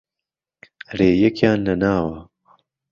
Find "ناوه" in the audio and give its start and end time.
1.81-2.19